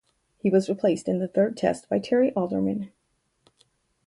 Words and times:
He 0.39 0.49
was 0.49 0.67
replaced 0.67 1.07
in 1.07 1.19
the 1.19 1.27
third 1.27 1.55
test 1.55 1.87
by 1.87 1.99
Terry 1.99 2.33
Alderman. 2.33 2.89